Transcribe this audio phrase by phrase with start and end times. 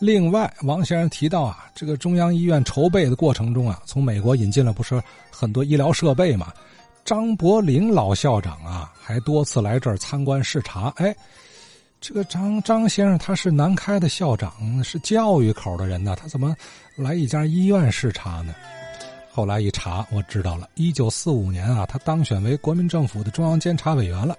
[0.00, 6.52] 另外，王先生提到啊，这个中央医院筹备的过程中啊，从美国引进了不是很多医疗设备嘛。
[7.04, 10.90] 张伯苓老校长啊，还多次来这儿参观视察。
[10.96, 11.14] 哎，
[12.00, 16.56] 这个张张先生他是南开的校长，是教育口的人呢，他怎么
[16.96, 18.54] 来一家医院视察呢？
[19.32, 24.34] 后来一查，我知道了，一九四五年啊，他当选为国民政府的中央监察委员了，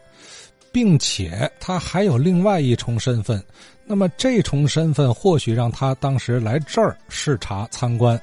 [0.71, 3.43] 并且他还有另外一重身份。
[3.85, 8.19] 那么这重身份或许让他当时来这儿视察参观，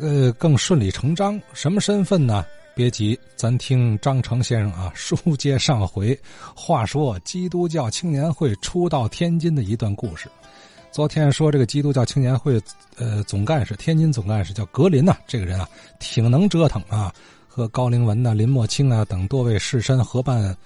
[0.00, 1.40] 呃，更顺理成章。
[1.52, 2.44] 什么身份呢？
[2.74, 6.18] 别急，咱听张成先生啊，书接上回。
[6.54, 10.28] 话说基督教青年会初到天津的一段故事。
[10.90, 12.60] 昨天说这个基督教青年会，
[12.96, 15.68] 呃，总干事，天津总干事叫格林呐，这个人啊，
[15.98, 17.12] 挺能折腾啊，
[17.48, 20.56] 和高凌文呐、林默清啊等多位士绅合办。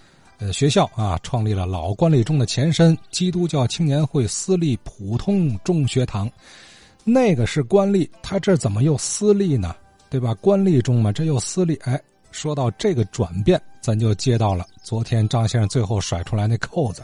[0.41, 6.31] 呃，学校啊，创立了老官立中的前身——基督教青年会私立普通中学堂。
[7.05, 9.77] 那个是官立，他这怎么又私立呢？
[10.09, 10.35] 对吧？
[10.41, 11.77] 官立中嘛，这又私立。
[11.85, 17.03] 哎，说到这个转变，咱就接到了昨天张先生最后甩出来那扣子，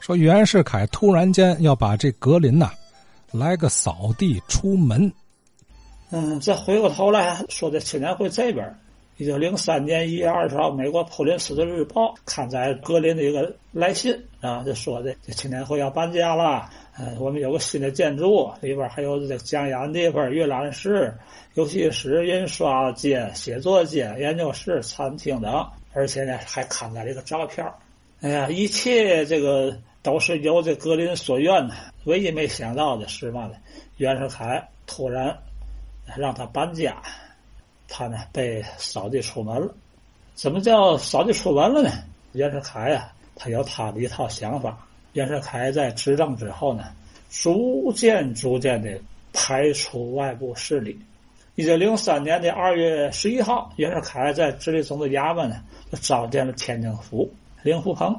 [0.00, 2.70] 说袁世凯突然间要把这格林呐，
[3.30, 5.12] 来个扫地出门。
[6.10, 8.66] 嗯，再回过头来说，这青年会这边。
[9.18, 21.12] 一九零三年一月二十号，美国普林斯顿日报刊载格林的一个来信啊，就说的这青年会要搬家了，呃，我们有个新的建筑，里边还有这讲演地方、阅览室、
[21.54, 27.66] 游戏室、印刷间、写作间、研究室、餐厅等，而且呢还刊载了一个照片。
[28.20, 33.54] 哎呀，一切这个都是由这格林所愿的，唯一没想到的是嘛呢？
[33.96, 35.36] 袁世凯突然
[36.16, 37.02] 让他搬家。
[37.88, 39.74] 他呢被扫地出门了，
[40.34, 41.90] 怎么叫扫地出门了呢？
[42.32, 44.78] 袁世凯呀，他有他的一套想法。
[45.14, 46.84] 袁世凯在执政之后呢，
[47.30, 49.00] 逐渐逐渐的
[49.32, 50.96] 排除外部势力。
[51.54, 55.56] 一九零三年的二月十一号，袁世凯在直隶总督衙门呢，
[55.90, 57.28] 就召见了天津府
[57.62, 58.14] 令狐鹏。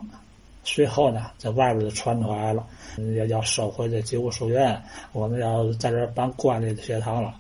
[0.66, 2.68] 随后呢，在外边就传出来了，
[3.16, 4.82] 要要收回这九书院，
[5.14, 7.39] 我们要在这办官立的学堂了。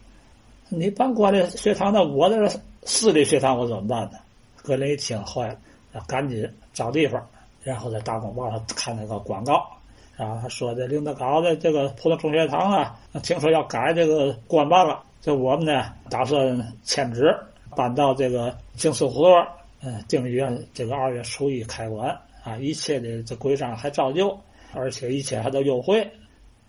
[0.69, 2.47] 你办官立学堂，那我这
[2.84, 4.19] 私立学堂我怎么办呢？
[4.62, 7.19] 格林一听坏了，赶紧找地方，
[7.63, 9.68] 然后在大公报上看那个广告，
[10.16, 17.35] 然后他说的领导搞的这个普通中学堂啊，听说要改这个官办了，就我们呢打算迁址
[17.75, 19.47] 搬到这个京四胡同，
[19.81, 24.38] 嗯，定于这个二月初一开馆啊，一切的这规章还照旧，
[24.74, 26.08] 而且一切还都优惠。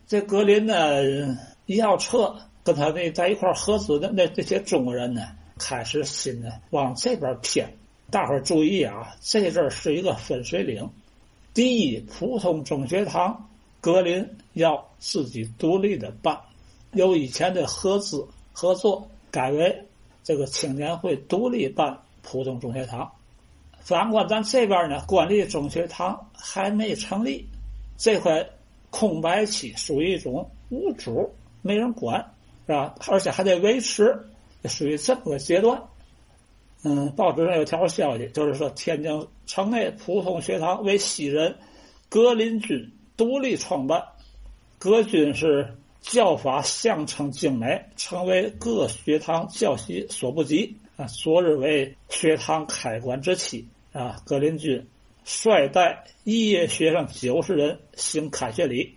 [0.07, 1.03] 这格林呢
[1.67, 2.35] 一要撤。
[2.63, 5.29] 跟他那在一块合资的那这些中国人呢，
[5.59, 7.69] 开始心呢往这边偏。
[8.11, 10.89] 大伙儿注意啊，这阵儿是一个分水岭。
[11.55, 13.49] 第一，普通中学堂
[13.81, 16.39] 格林要自己独立的办，
[16.93, 19.85] 由以前的合资合作改为
[20.23, 23.11] 这个青年会独立办普通中学堂。
[23.79, 27.47] 反观咱这边呢，官立中学堂还没成立，
[27.97, 28.45] 这块
[28.91, 31.33] 空白期属于一种无主，
[31.63, 32.25] 没人管。
[32.67, 32.95] 是吧？
[33.09, 34.17] 而且还得维持，
[34.65, 35.83] 属于这么个阶段。
[36.83, 41.55] 嗯，报纸上有条消息，就是说天津城内普通学堂为西人
[42.09, 44.03] 格林军独立创办，
[44.79, 51.07] 格军是教法相称精美，成为各学堂教习所不及啊。
[51.07, 54.87] 昨日为学堂开馆之期啊，格林军
[55.25, 58.97] 率带一业学生九十人行开学礼。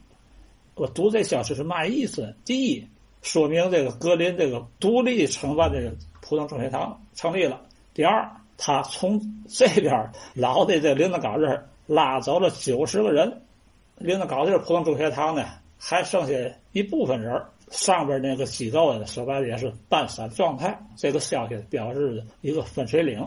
[0.76, 2.34] 我读这消息是嘛意思？
[2.46, 2.88] 第一。
[3.24, 7.60] 说明这个格林这个独立承办这个普通中学堂成立了。
[7.94, 13.42] 第二，他从这边老的这领导稿这拉走了九十个人，
[13.98, 15.46] 领导稿这普通中学堂呢
[15.78, 16.34] 还剩下
[16.74, 17.42] 一部分人，
[17.72, 20.78] 上边那个机构呢说白了也是半散状态。
[20.98, 23.26] 这个消息表示一个分水岭，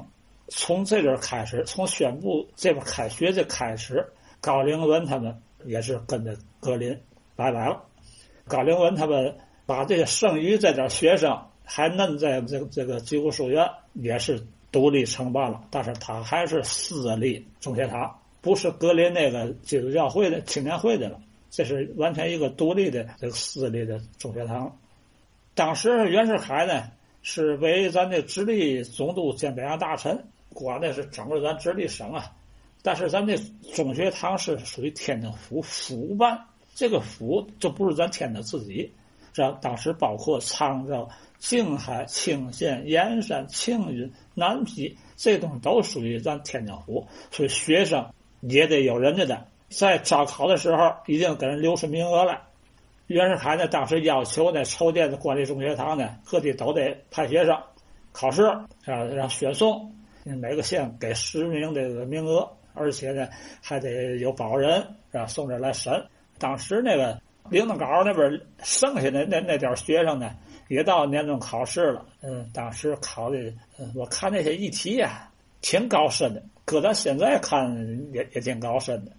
[0.49, 4.07] 从这边开始，从宣布这边开学就开始，
[4.43, 6.95] 高凌文他们也是跟着格林
[7.35, 7.83] 拜拜了。
[8.47, 9.35] 高凌文他们。
[9.67, 14.41] 把这个剩余这点学生还弄在这个这个基督书院，也是
[14.71, 21.21] 独立承办了，但是他还是私立中学堂，不是格林那个基督教会的青年会的了，
[21.51, 24.79] 这是完全一个独立的这个私立的中学堂。
[25.55, 26.85] 当时袁世凯呢
[27.23, 32.31] 是为咱的直隶总督兼北洋大臣，管的是整个咱直隶省啊，
[32.83, 33.37] 但是咱这
[33.75, 36.39] 中学堂是属于天津府府办，
[36.75, 38.93] 这个府就不是咱天津自己。
[39.37, 41.07] 这当时包括沧州、
[41.37, 49.47] 静海、青县、盐山、庆云、南皮，这东西都属于咱天津府，所以学生也得有人家的。
[49.69, 52.41] 在招考的时候，一定给人留出名额来。
[53.09, 57.55] 袁世凯呢，当时要求呢，筹建的官立中学堂呢，各地都得派学生
[58.13, 58.43] 考试
[58.87, 59.95] 啊，让选送，
[60.25, 63.29] 每个县给十名这个名额，而且呢，
[63.61, 64.81] 还得有保人
[65.13, 65.27] 是吧？
[65.27, 66.03] 送这来审。
[66.39, 67.21] 当时那个
[67.51, 70.31] 领导稿那边剩下的那那点学生呢，
[70.69, 72.05] 也到年终考试了。
[72.23, 73.53] 嗯，当时考的，
[73.95, 75.29] 我看那些议题呀，
[75.61, 77.69] 挺高深的，搁咱现在看
[78.13, 79.13] 也也挺高深的。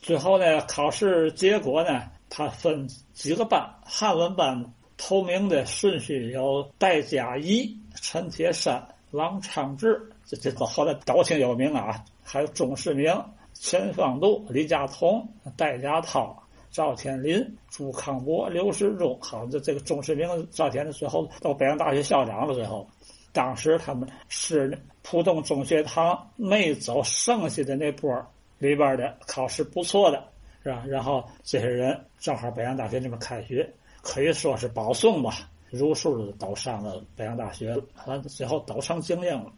[0.00, 4.64] 最后呢，考试结果呢，他分几个班，汉文班
[4.96, 12.04] 头名的顺序有戴嘉仪、陈铁山、王昌志，这这个后来都挺有名啊。
[12.22, 13.12] 还有钟世明、
[13.54, 15.26] 钱方度、李佳彤、
[15.56, 19.18] 戴家涛、赵天林、朱康伯、刘世忠。
[19.20, 22.54] 好，这这个钟世明、赵天林最后到北洋大学校长了。
[22.54, 22.88] 最后，
[23.32, 28.14] 当时他们是浦东中学堂没走剩下的那波
[28.58, 30.22] 里边的考试不错的，
[30.62, 30.84] 是吧？
[30.86, 33.68] 然后这些人正好北洋大学那边开学，
[34.02, 37.82] 可以说是保送吧，如数的都上了北洋大学了。
[38.06, 39.52] 完最后都成精英了。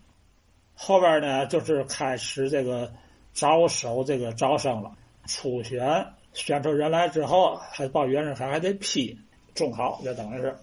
[0.75, 2.91] 后边呢，就是开始这个
[3.35, 4.93] 招收这个招生了。
[5.27, 9.19] 初选选出人来之后，还报袁世凯还得批
[9.55, 10.57] 中考，就等于是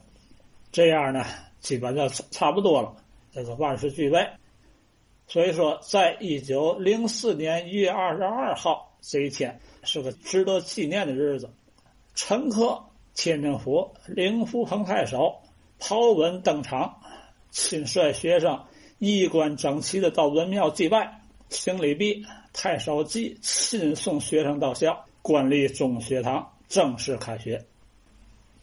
[0.71, 1.25] 这样呢，
[1.59, 2.95] 基本就差不多了。
[3.31, 4.27] 这个万事俱备。
[5.27, 11.49] 所以说，在一九零四年一月二十二号这一天是个值得纪念的日子。
[12.15, 12.81] 陈克，
[13.13, 15.41] 天津府灵福彭太守
[15.79, 17.01] 陶文登场，
[17.51, 18.63] 亲率学生。
[18.99, 25.05] 衣冠整齐的到文庙祭拜，行礼毕，太守即亲送学生到校。
[25.27, 27.61] 官立中学堂正式开学。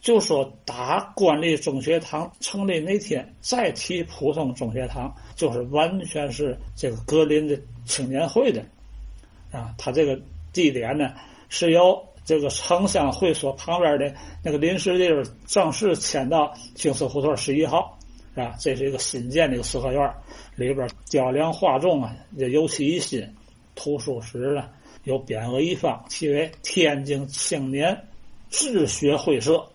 [0.01, 8.65] 就说打官立中学堂成立那天，再提普通中学堂，就是完全是这个格林的青年会的
[9.51, 9.75] 啊。
[9.77, 10.19] 他这个
[10.51, 11.13] 地点呢，
[11.49, 14.11] 是由这个城乡会所旁边的
[14.43, 17.95] 那个临时地儿正式迁到京四胡同十一号。
[18.33, 18.53] 是吧？
[18.59, 20.13] 这是一个新建的一个四合院，
[20.55, 23.25] 里边雕梁画栋啊，这油漆一新。
[23.75, 24.69] 图书室呢
[25.05, 27.99] 有匾额一方，其为天津青年
[28.49, 29.65] 治学会社。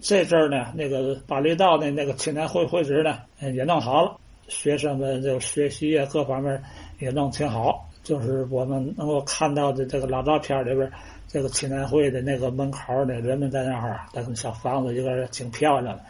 [0.00, 4.16] 这阵儿呢，那个巴厘岛的那个青年会会址呢也弄好了，
[4.46, 6.62] 学生们就学习啊各方面
[7.00, 7.84] 也弄挺好。
[8.04, 10.90] 就是我们能够看到的这个老照片里边，
[11.26, 16.04] 这个青年会的那个门口呢，人们在那儿，那个小房子一个挺漂亮的。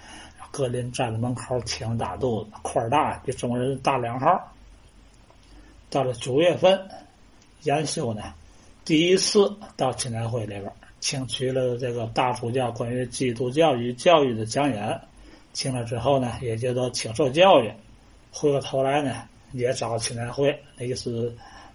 [0.51, 4.53] 格林站在门口，挺大肚子，块大，比中国人大两号。
[5.91, 6.81] 到了九月份，
[7.65, 8.23] 研修呢，
[8.88, 10.64] 第一次到青年会里边
[10.99, 14.99] 听取了这个大主教关于基督教与教育的讲演。
[15.52, 17.70] 听了之后呢，也觉得挺受教育。
[18.32, 21.31] 回过头来呢，也找青年会，那意思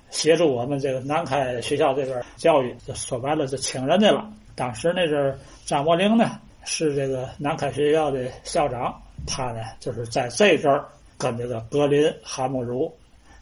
[0.10, 2.76] 协助我们这个南开学校这边教育。
[2.84, 4.28] 就说白了，就请人家了。
[4.56, 5.38] 当时那阵儿
[5.68, 6.40] 张伯苓呢。
[6.66, 10.84] 是这个南开学校的校长，他呢就是在这阵儿
[11.16, 12.92] 跟这个格林、韩慕儒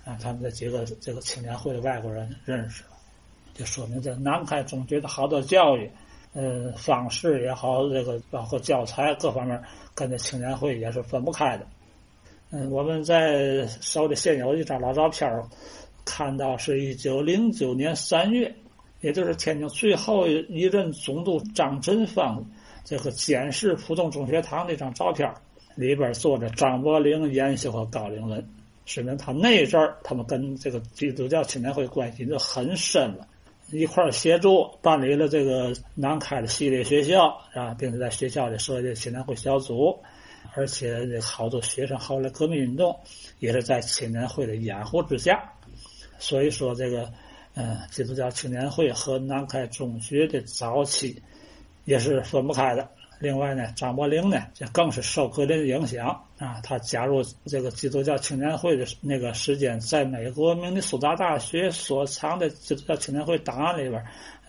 [0.03, 2.83] 啊，他们这几个这个青年会的外国人认识，
[3.61, 5.87] 就说明这南开中学的好多教育，
[6.33, 9.61] 呃方式也好，这个包括教材各方面，
[9.93, 11.67] 跟这青年会也是分不开的。
[12.49, 15.31] 嗯，我们在手里现有一张老照片，
[16.03, 18.51] 看到是一九零九年三月，
[19.01, 22.43] 也就是天津最后一任总督张振芳。
[22.83, 25.31] 这个监视浦东中学堂那张照片
[25.75, 28.43] 里边坐着张伯苓、严修和高凌文，
[28.85, 33.27] 说明他那阵儿他们跟这个基督教青年会关系就很深了，
[33.71, 39.97] 一块协助办理了这个南开的系列学校啊，并且在学校里设立青年会小组，
[40.55, 42.99] 而且好多学生后来革命运动
[43.39, 45.53] 也是在青年会的掩护之下，
[46.19, 47.11] 所以说这个
[47.55, 51.21] 嗯，基督教青年会和南开中学的早期。
[51.83, 52.87] 也是分不开的。
[53.21, 56.07] 另外呢，张伯苓呢，这更是受格林的影响
[56.39, 56.59] 啊。
[56.63, 64.03] 他加入这个基督教青年会的那个时间，在美国明尼苏达大学所藏的基督教青年会档案里边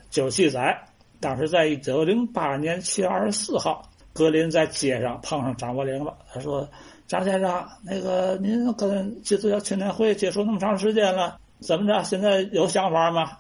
[0.09, 0.75] 就记载，
[1.21, 6.17] 当时在一九零八年七月二十四号，格林在街上碰上张伯苓了。
[6.33, 6.67] 他说
[7.07, 12.03] ：“张先生，那个您跟基督教青年会接触那么长时间了，怎么着？
[12.05, 13.37] 现在有想法吗？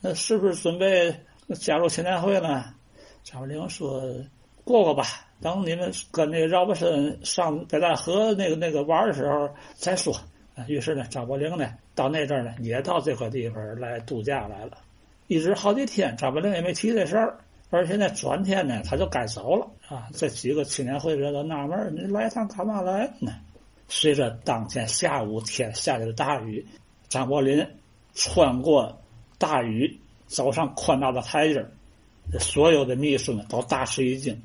[0.00, 1.12] 那是不是准备
[1.58, 2.64] 加入青年会呢？”
[3.24, 4.02] 张伯苓说
[4.68, 5.04] ：“过过吧，
[5.40, 10.14] 等你们跟那个饶伯森上北戴河那个那个玩的时候再说。”
[10.68, 14.72] 于是呢，张伯苓呢到那阵呢也到这块地方来度假来了，
[15.28, 17.38] 一直好几天，张伯苓也没提这事儿。
[17.70, 20.08] 而且呢，转天呢他就该走了啊。
[20.12, 23.32] 这几个青年会的人都纳闷：你来一趟干嘛来呢？
[23.88, 26.66] 随着当天下午天下起了大雨，
[27.08, 27.66] 张伯苓
[28.14, 29.00] 穿过
[29.38, 31.70] 大雨，走上宽大的台阶儿。
[32.40, 34.38] 所有的秘书们都大吃一惊。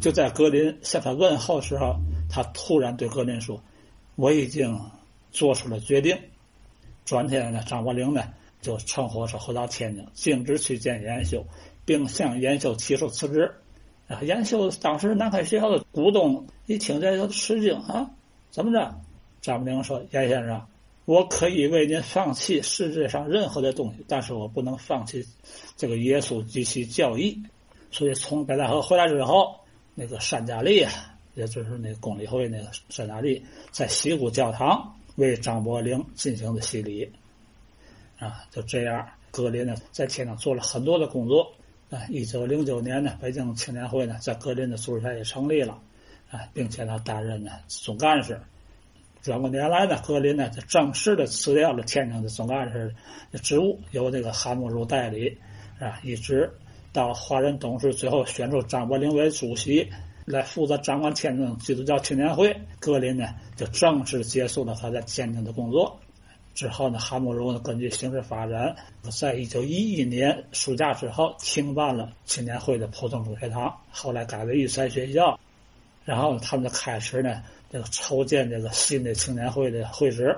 [0.00, 1.96] 就在格林向他问候时候，
[2.28, 3.62] 他突然对格林说
[4.16, 4.78] ：“我已经
[5.30, 6.16] 做出了决定。”
[7.04, 8.22] 转天呢，张伯苓呢
[8.60, 11.44] 就乘火车回到天津，径直去见严秀，
[11.84, 13.50] 并向严秀提出辞职。
[14.08, 18.10] 啊，严秀当时南开学校的股东一听这就吃惊啊，
[18.50, 18.94] 怎么着？
[19.40, 20.66] 张伯苓说：“严先生，
[21.06, 25.26] 我可以为您放弃世界上任何的东西，但是我不能放弃
[25.76, 27.42] 这个耶稣及其教义。
[27.90, 29.54] 所以从北戴河回来之后，
[29.94, 30.92] 那个山家利啊，
[31.34, 37.10] 也就是那个公理会那个山家利，在西湖教堂为张伯苓进行的洗礼。
[38.18, 41.52] 啊，就这样，格林呢在天津做了很多的工作。
[41.90, 45.78] 啊，一九零九年呢，北京青年会呢在格林的组织下也成立了，
[46.30, 48.40] 啊，并且他担任呢总干事。
[49.20, 52.94] 转过年来呢，格林呢就正式的辞掉了天津的总干事
[53.30, 55.36] 的职务，由这个韩慕如代理，
[55.78, 56.50] 啊，一直
[56.94, 59.86] 到华人董事最后选出张伯苓为主席，
[60.24, 65.98] 来负责掌管天津基督教青年会，格林呢就正式结束了他在天津的工作。
[66.54, 68.76] 之后呢，韩慕如呢根据形势发展，
[69.10, 75.38] 在一九一一年暑假之后停办了青年会的普通主学堂，后来改为育才学校，
[76.04, 77.42] 然后他们就开始呢。
[77.72, 80.32] 这个筹建这个新的青年会的会址，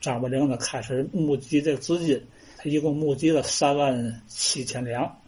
[0.00, 2.20] 张伯苓呢开始募集这个资金，
[2.56, 5.19] 他一共募集了三万七千两，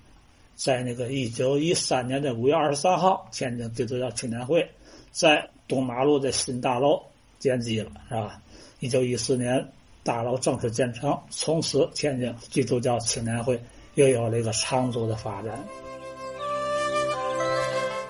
[0.55, 4.69] 在那个一九一三年的五月二十三号，天津基督教青年会
[5.11, 7.03] 在东马路的新大楼
[7.41, 8.41] 奠基了，是吧？
[8.81, 9.67] 一九一四年
[10.03, 13.61] 大楼正式建成，从此天津基督教青年会
[13.95, 15.59] 又有了一个长足的发展。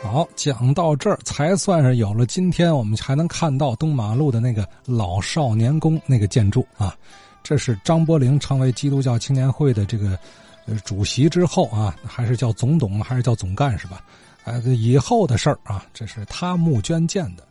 [0.03, 6.97] 好，讲到这儿才算是有了今天，我们还能看到东马路的那个老少年宫那个建筑啊。
[7.43, 10.19] 这是张伯苓成为基督教青年会的这个
[10.66, 14.04] 呃主席之后啊，还是叫总董，还是叫总干事吧？
[14.45, 17.47] 呃，以后的事儿啊，这是他募捐建的。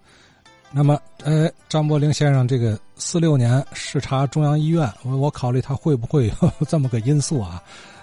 [0.72, 7.62] 那么，呃，张伯苓先生这个四六年视察中央医院，我我考虑他会不会有 这么个因素啊？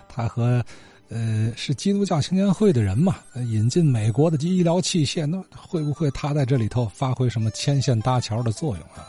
[0.08, 0.64] 他和。
[1.10, 3.16] 呃，是基督教青年会的人嘛？
[3.36, 9.08] 引进美国的医疗器械，那会不会他在这里头发挥什么牵线搭桥的作用啊？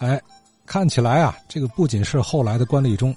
[0.00, 0.20] 哎，
[0.66, 3.14] 看起来啊，这个不仅是后来的官吏中，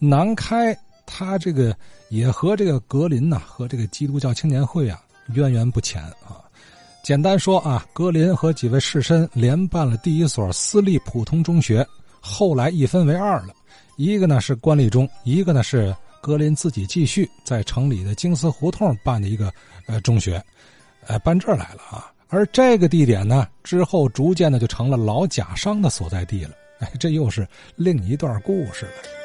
[0.00, 0.76] 南开
[1.14, 1.76] 他这个
[2.08, 4.98] 也和这个格林呐，和这个基督教青年会啊
[5.34, 6.40] 渊源不浅啊。
[7.04, 11.86] 简单说啊，格林和几位士绅联办了第一所私立普通中学，
[12.18, 13.48] 后来一分为二了，
[13.96, 15.94] 一个呢是官吏中，一个呢是。
[16.22, 19.52] 格林自己继续在城里的金丝胡同办的一个
[19.86, 20.40] 呃中学，
[21.08, 22.12] 呃搬这儿来了啊。
[22.28, 26.52] 而这个地点呢，之后逐渐的就成了老贾商的所在地了。
[26.78, 29.21] 哎，这又是另一段故事了。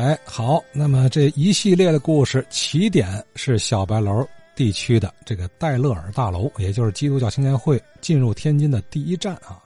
[0.00, 4.26] 哎，好，那么这一系列的故事起点是小白楼
[4.56, 9.62] 地区的这个戴勒尔大楼，也就是基督教青年会进入天津的第一站啊。